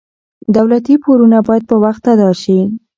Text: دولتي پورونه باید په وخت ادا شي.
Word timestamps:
دولتي 0.55 0.95
پورونه 1.03 1.37
باید 1.47 1.63
په 1.69 1.75
وخت 1.83 2.03
ادا 2.13 2.29
شي. 2.41 2.59